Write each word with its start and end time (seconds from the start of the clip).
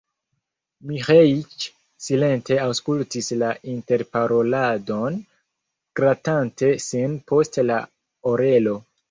Miĥeiĉ 0.91 1.65
silente 2.05 2.57
aŭskultis 2.63 3.29
la 3.43 3.51
interparoladon, 3.73 5.21
gratante 6.01 6.73
sin 6.89 7.17
post 7.35 7.63
la 7.69 7.79
orelo. 8.35 8.77